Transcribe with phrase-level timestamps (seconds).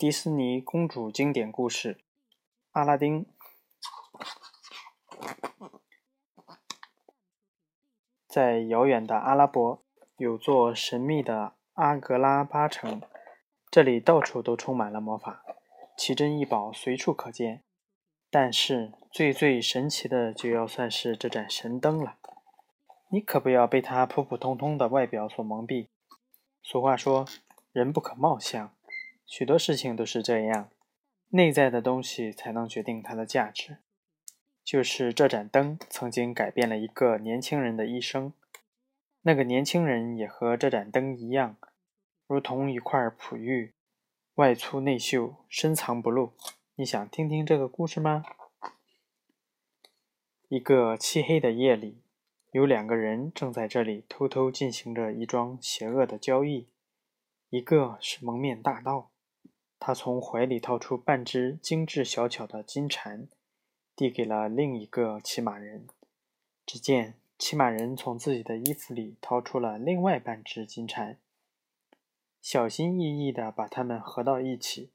[0.00, 1.96] 迪士尼公主经典故事
[2.70, 3.26] 《阿拉丁》。
[8.26, 9.82] 在遥远的阿拉伯，
[10.16, 13.02] 有座神秘的阿格拉巴城，
[13.70, 15.44] 这里到处都充满了魔法，
[15.98, 17.62] 奇珍异宝随处可见。
[18.30, 22.16] 但是最最神奇的，就要算是这盏神灯了。
[23.10, 25.88] 你可不要被它普普通通的外表所蒙蔽。
[26.62, 27.26] 俗话说
[27.72, 28.74] ：“人不可貌相。”
[29.30, 30.70] 许多事情都是这样，
[31.28, 33.78] 内在的东西才能决定它的价值。
[34.64, 38.32] 就是这盏灯曾经改变了一个年轻人的一生，
[39.22, 41.56] 那个年轻人也和这盏灯一样，
[42.26, 43.72] 如同一块璞玉，
[44.34, 46.32] 外粗内秀，深藏不露。
[46.74, 48.24] 你想听听这个故事吗？
[50.48, 52.02] 一个漆黑的夜里，
[52.50, 56.68] 有两个人正在这里偷偷进行着一桩邪恶的交易，
[57.50, 59.09] 一个是蒙面大盗。
[59.80, 63.26] 他从怀里掏出半只精致小巧的金蝉，
[63.96, 65.86] 递给了另一个骑马人。
[66.66, 71.18] 只见骑马人从自己的衣服里掏出了另外半只金蝉，
[72.42, 74.92] 小心翼翼地把它们合到一起。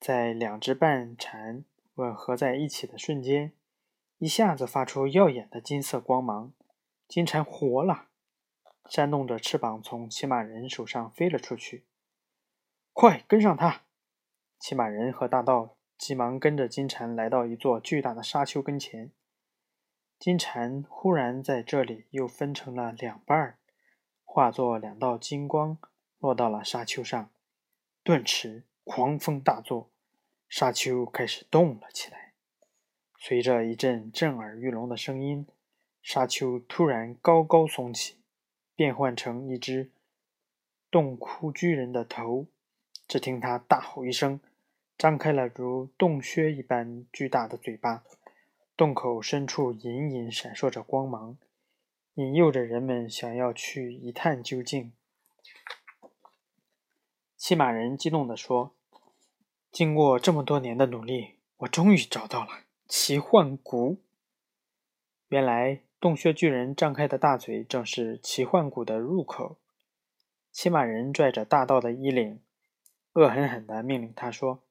[0.00, 3.52] 在两只半蝉吻合在一起的瞬间，
[4.18, 6.52] 一下子发出耀眼的金色光芒，
[7.06, 8.08] 金蝉活了，
[8.90, 11.84] 扇动着翅膀从骑马人手上飞了出去。
[12.92, 13.83] 快跟上他！
[14.58, 19.10] 骑马人和大盗急忙跟着金蝉来到一座巨大的沙丘跟前。
[20.18, 23.58] 金蝉忽然在这里又分成了两半儿，
[24.24, 25.78] 化作两道金光，
[26.18, 27.30] 落到了沙丘上。
[28.02, 29.90] 顿时，狂风大作，
[30.48, 32.32] 沙丘开始动了起来。
[33.18, 35.46] 随着一阵震耳欲聋的声音，
[36.02, 38.18] 沙丘突然高高耸起，
[38.74, 39.90] 变换成一只
[40.90, 42.46] 洞窟巨人的头。
[43.06, 44.40] 只听他大吼一声，
[44.96, 48.02] 张开了如洞穴一般巨大的嘴巴，
[48.76, 51.36] 洞口深处隐隐闪烁着光芒，
[52.14, 54.92] 引诱着人们想要去一探究竟。
[57.36, 58.74] 骑马人激动地说
[59.70, 64.00] ：“经过这么多年的努力，我终于找到了奇幻谷。
[65.28, 69.58] 原来，洞穴巨人张开的大嘴正是奇幻谷的入口。”
[70.50, 72.40] 骑马人拽着大道的衣领。
[73.14, 74.64] 恶狠狠地命令他说：“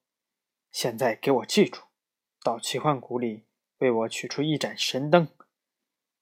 [0.70, 1.84] 现在给我记住，
[2.44, 3.46] 到奇幻谷里
[3.78, 5.30] 为我取出一盏神灯，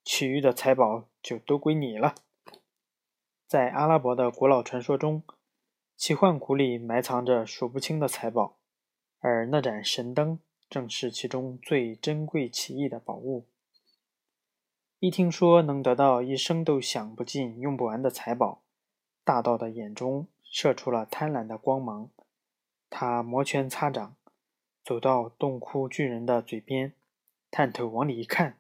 [0.04, 2.14] 其余的财宝就都归你了。”
[3.48, 5.24] 在阿拉伯的古老传说中，
[5.98, 8.60] 奇幻谷里埋藏着数不清的财宝，
[9.20, 10.40] 而那盏神灯
[10.70, 13.48] 正是其中最珍贵奇异的宝物。
[15.00, 18.62] 一听说能得到一生都享不尽、用不完的财宝，
[19.24, 20.28] 大盗的眼中。
[20.52, 22.12] 射出了贪婪的光芒，
[22.90, 24.18] 他摩拳擦掌，
[24.84, 26.94] 走到洞窟巨人的嘴边，
[27.50, 28.60] 探头往里一看，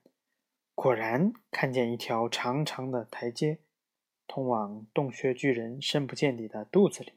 [0.73, 3.59] 果然看见一条长长的台阶，
[4.25, 7.11] 通往洞穴巨人深不见底的肚子里。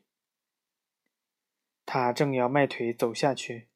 [1.87, 3.69] 他正要迈腿走下去，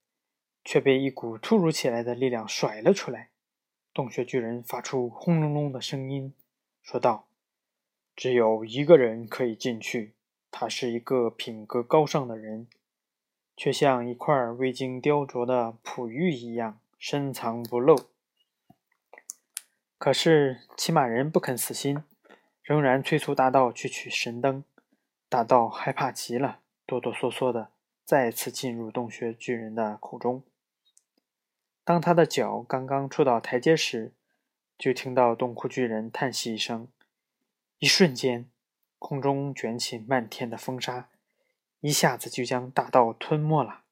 [0.64, 3.30] 却被一股突如其来的力量甩了出来。
[3.94, 6.34] 洞穴巨人发出轰隆隆的声音，
[6.82, 7.28] 说道
[8.16, 10.14] ：“只有一个人可以进去。”
[10.50, 12.66] 他是一个品格高尚的人，
[13.56, 18.08] 却像一块未经雕琢的璞玉一样深藏不露。
[19.98, 22.02] 可是骑马人不肯死心，
[22.62, 24.64] 仍然催促大盗去取神灯。
[25.28, 27.70] 大盗害怕极了，哆哆嗦嗦的
[28.04, 30.42] 再次进入洞穴巨人的口中。
[31.84, 34.12] 当他的脚刚刚触到台阶时，
[34.78, 36.88] 就听到洞窟巨人叹息一声，
[37.78, 38.48] 一瞬间。
[38.98, 41.08] 空中卷起漫天的风沙，
[41.80, 43.82] 一下子就将大道吞没了。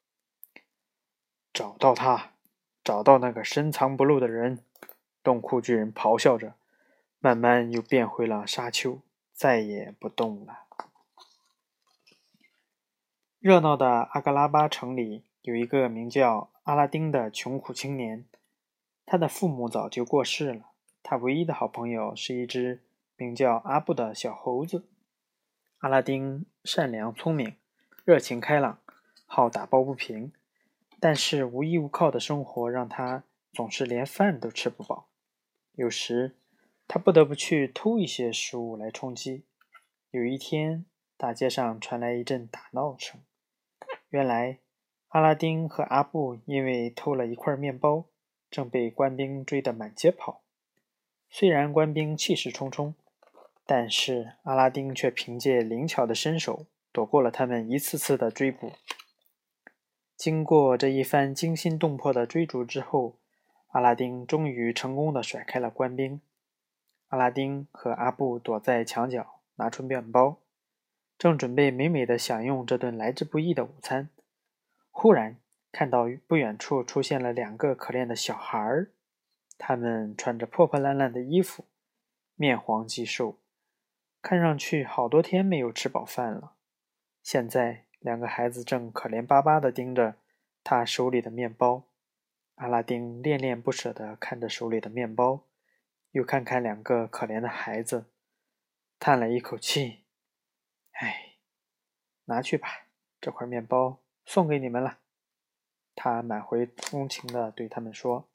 [1.53, 2.33] 找到他，
[2.85, 4.63] 找到那个深藏不露的人！
[5.23, 6.55] 洞窟巨人咆哮着，
[7.19, 9.01] 慢慢又变回了沙丘，
[9.33, 10.65] 再也不动了。
[13.39, 18.27] 热闹的阿格拉巴城里有一个名叫阿拉丁的穷苦青年，
[19.05, 20.71] 他的父母早就过世了，
[21.03, 22.83] 他唯一的好朋友是一只
[23.17, 24.85] 名叫阿布的小猴子。
[25.87, 27.55] 阿拉丁善良聪明，
[28.05, 28.81] 热情开朗，
[29.25, 30.33] 好打抱不平，
[30.99, 33.23] 但是无依无靠的生活让他
[33.53, 35.07] 总是连饭都吃不饱。
[35.77, 36.35] 有时
[36.89, 39.45] 他不得不去偷一些食物来充饥。
[40.11, 40.85] 有一天，
[41.17, 43.21] 大街上传来一阵打闹声。
[44.09, 44.59] 原来，
[45.11, 48.07] 阿拉丁和阿布因为偷了一块面包，
[48.51, 50.43] 正被官兵追得满街跑。
[51.31, 52.97] 虽然官兵气势冲冲。
[53.67, 58.71] 但是阿拉丁却凭借灵巧的身手躲过了他们一次次的追捕。
[60.17, 63.19] 经过这一番惊心动魄的追逐之后，
[63.73, 66.21] 阿拉丁终于成功的甩开了官兵。
[67.09, 70.39] 阿拉丁和阿布躲在墙角，拿出面包，
[71.19, 74.09] 正准备美美的享用这顿来之不易的午餐，
[74.91, 75.37] 忽然
[75.71, 78.93] 看到不远处出现了两个可怜的小孩儿，
[79.59, 81.65] 他们穿着破破烂烂的衣服，
[82.35, 83.39] 面黄肌瘦，
[84.29, 86.55] 看上去好多天没有吃饱饭了。
[87.23, 87.85] 现在。
[87.99, 90.15] 两个孩子正可怜巴巴地盯着
[90.63, 91.83] 他手里的面包，
[92.57, 95.41] 阿拉丁恋恋不舍地看着手里的面包，
[96.13, 98.05] 又看看两个可怜的孩子，
[99.01, 100.05] 叹了一口气
[101.01, 101.39] ：“哎，
[102.27, 102.87] 拿去吧，
[103.21, 104.99] 这块面包送给你们了。”
[105.97, 108.29] 他满怀同情地对他们说。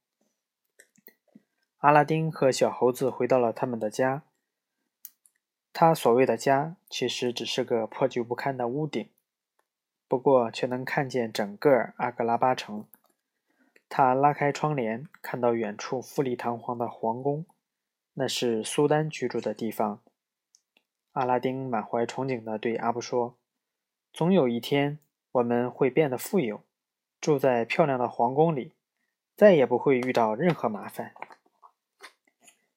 [1.77, 4.23] 阿拉丁和小猴子回到了他们的家，
[5.73, 9.09] 他所谓的家其实只是个破旧不堪的屋顶。
[10.07, 12.85] 不过却能看见整个阿格拉巴城。
[13.87, 17.45] 他拉开窗帘，看到远处富丽堂皇的皇宫，
[18.13, 20.01] 那是苏丹居住的地方。
[21.13, 23.37] 阿拉丁满怀憧憬地对阿布说
[24.13, 24.99] ：“总有一天，
[25.31, 26.61] 我们会变得富有，
[27.19, 28.73] 住在漂亮的皇宫里，
[29.35, 31.13] 再也不会遇到任何麻烦。”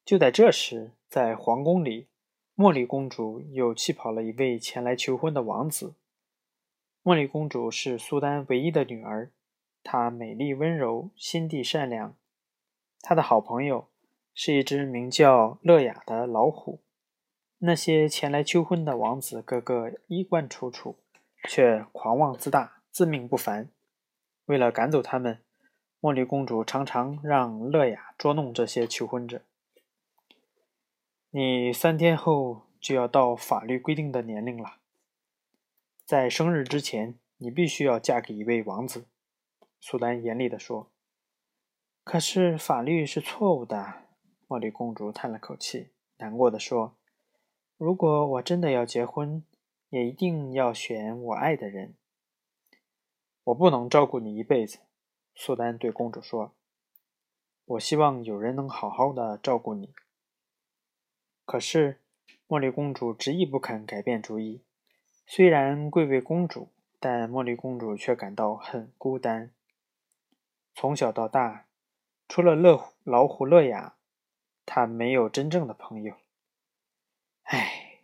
[0.04, 2.08] 就在这时，在皇宫里，
[2.56, 5.94] 茉莉公主又气跑了一位前来求婚的王子。
[7.02, 9.32] 茉莉公主是苏丹唯一的女儿，
[9.82, 12.14] 她美丽温柔，心地善良。
[13.00, 13.88] 她的好朋友
[14.32, 16.80] 是一只名叫乐雅的老虎。
[17.58, 20.96] 那些前来求婚的王子个个衣冠楚楚，
[21.48, 23.68] 却狂妄自大，自命不凡。
[24.44, 25.40] 为了赶走他们，
[26.00, 29.42] 茉莉公主常常让乐雅捉弄这些求婚者。
[31.36, 34.76] 你三天后就要到法律规定的年龄了。
[36.04, 39.06] 在生日之前，你必须要嫁给一位王子。”
[39.80, 40.92] 苏丹严厉地说。
[42.04, 44.04] “可是法律是错误的。”
[44.46, 45.88] 茉莉公主叹了口气，
[46.18, 46.94] 难过的说
[47.76, 49.42] ：“如果我真的要结婚，
[49.88, 51.96] 也一定要选我爱的人。
[53.42, 54.78] 我不能照顾你一辈子。”
[55.34, 56.52] 苏丹对公主说
[57.66, 59.92] ：“我希望有人能好好的照顾你。”
[61.44, 62.00] 可是
[62.48, 64.62] 茉莉公主执意不肯改变主意。
[65.26, 66.70] 虽然贵为公主，
[67.00, 69.50] 但茉莉公主却感到很孤单。
[70.74, 71.66] 从小到大，
[72.28, 73.96] 除了乐老虎乐雅，
[74.66, 76.16] 她没有真正的朋友。
[77.44, 78.00] 唉，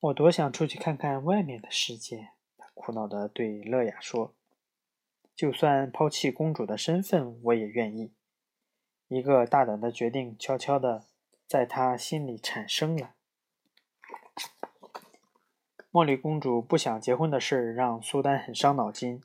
[0.00, 2.30] 我多想出去看看外面的世界。
[2.58, 4.34] 她苦恼地对乐雅说
[5.34, 8.12] ：“就算抛弃公主的身份，我也愿意。”
[9.08, 11.04] 一个大胆的决定悄悄地
[11.52, 13.10] 在他心里产生了。
[15.92, 19.22] 茉莉公主不想结婚的事让苏丹很伤脑筋。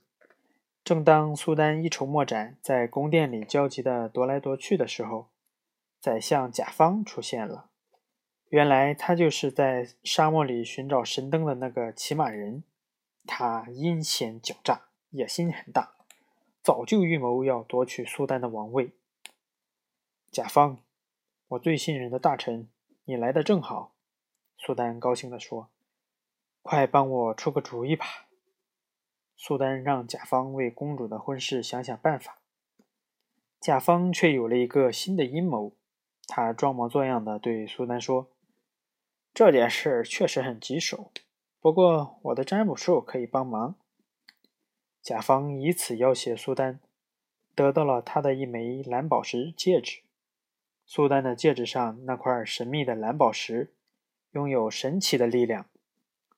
[0.83, 5.29] 正当苏丹一筹莫展，在宫殿里焦急地踱来踱去的时候，
[6.01, 7.69] 宰相贾方出现了。
[8.49, 12.65] 原来他就是在沙漠里寻找神灯的那个骑马人。
[13.25, 15.95] 他阴险狡诈，野心很大，
[16.61, 18.91] 早就预谋要夺取苏丹的王位。
[20.29, 20.79] 贾方，
[21.49, 22.67] 我最信任的大臣，
[23.05, 23.93] 你来的正好。
[24.57, 25.69] 苏丹高兴地说。
[26.61, 28.27] 快帮我出个主意吧！
[29.37, 32.39] 苏丹让甲方为公主的婚事想想办法。
[33.61, 35.71] 甲方却有了一个新的阴谋。
[36.27, 38.29] 他装模作样的对苏丹说
[39.33, 41.13] ：“这件事确实很棘手，
[41.61, 43.75] 不过我的占卜术可以帮忙。”
[45.01, 46.81] 甲方以此要挟苏丹，
[47.55, 50.01] 得到了他的一枚蓝宝石戒指。
[50.89, 53.73] 苏丹的戒指上那块神秘的蓝宝石，
[54.31, 55.65] 拥有神奇的力量。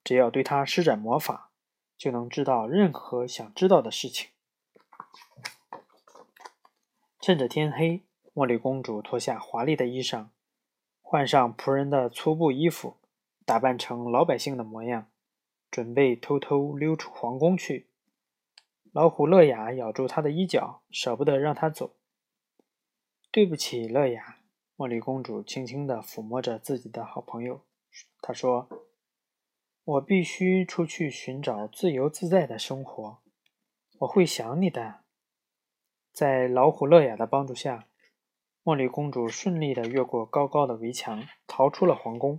[0.03, 1.51] 只要对它施展魔法，
[1.95, 4.29] 就能知道任何想知道的事情。
[7.21, 8.01] 趁着天黑，
[8.33, 10.29] 茉莉公主脱下华丽的衣裳，
[11.03, 12.97] 换上仆人的粗布衣服，
[13.45, 15.05] 打扮成老百姓的模样，
[15.69, 17.85] 准备偷偷溜出皇宫去。
[18.91, 21.91] 老虎乐雅咬住她的衣角，舍不得让她走。
[23.29, 24.38] 对不起，乐雅。
[24.79, 27.65] 茉莉公主轻轻地抚摸着自己的好朋友，
[28.21, 28.69] 她说。
[29.83, 33.17] 我必须出去寻找自由自在的生活。
[33.97, 35.01] 我会想你的。
[36.13, 37.87] 在老虎乐雅的帮助下，
[38.63, 42.37] 茉莉公主顺利地越过高高的围墙，逃出了皇宫。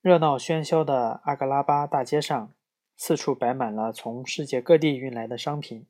[0.00, 2.54] 热闹喧嚣的阿格拉巴大街上，
[2.96, 5.86] 四处摆满了从世界各地运来的商品，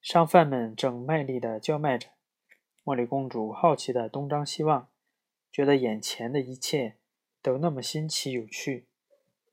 [0.00, 2.13] 商贩们正卖力地叫卖着。
[2.84, 4.90] 茉莉公主好奇地东张西望，
[5.50, 6.96] 觉得眼前的一切。
[7.40, 8.86] 都那么新奇有趣。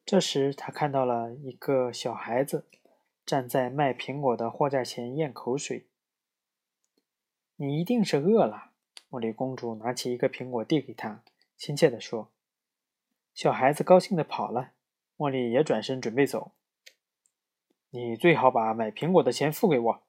[0.06, 2.66] 这时，她看到了一个小孩子，
[3.26, 5.88] 站在卖苹果的货架前咽口水。
[7.58, 8.72] 你一定是饿了。
[9.10, 11.22] 茉莉公主拿起一个苹果递给他，
[11.58, 12.32] 亲切地说
[13.36, 14.72] ：“小孩子高兴地跑了。”
[15.18, 16.54] 茉莉也转身准备走。
[17.90, 20.04] 你最好把买苹果的钱付给我，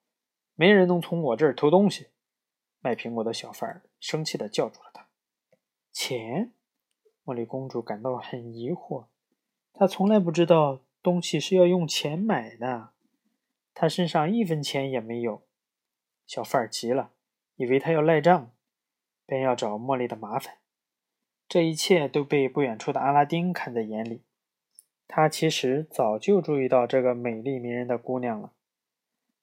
[0.55, 2.07] 没人能从我这儿偷东西。
[2.83, 5.07] 卖苹果的小贩生气地叫住了他。
[5.91, 6.53] 钱？
[7.25, 9.07] 茉莉公主感到很疑惑，
[9.73, 12.91] 她从来不知道东西是要用钱买的。
[13.73, 15.43] 她身上一分钱也没有。
[16.27, 17.13] 小贩急了，
[17.55, 18.51] 以为她要赖账，
[19.25, 20.57] 便要找茉莉的麻烦。
[21.49, 24.23] 这一切都被不远处的阿拉丁看在眼里。
[25.07, 28.53] 他其实早就注意到这个美丽迷人的姑娘了。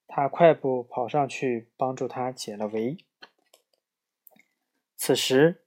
[0.08, 2.98] 他快步跑上去，帮助她解了围。
[5.02, 5.62] 此时，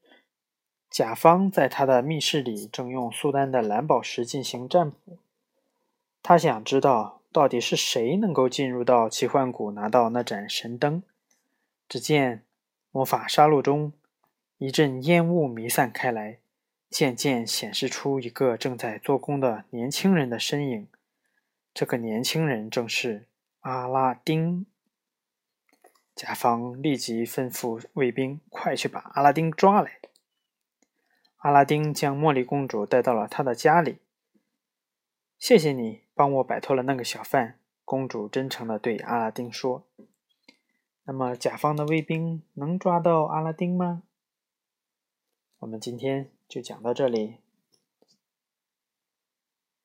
[0.91, 5.17] 甲方在他的密室里正用苏丹的蓝宝石进行占卜。
[6.23, 11.03] 他想知道到底是谁能够进入到奇幻谷，拿到那盏神灯。
[11.89, 12.45] 只见
[12.91, 13.95] 魔法沙漏中
[14.59, 16.39] 一阵烟雾弥散开来。
[16.91, 20.89] 渐渐显示出一个正在做工的年轻人的身影。
[21.73, 23.25] 这个年轻人正是
[23.61, 24.67] 阿拉丁。
[26.15, 30.01] 甲方立即吩咐卫兵：“快去把阿拉丁抓来！”
[31.39, 33.99] 阿拉丁将茉莉公主带到了他的家里。
[35.39, 39.87] “谢谢你帮我摆脱了那个小贩。”公主真诚地对阿拉丁说。
[41.05, 44.05] “那么，甲方的卫兵能抓到阿拉丁吗？”
[45.61, 46.31] 我们今天。
[46.53, 47.42] 就讲到这里。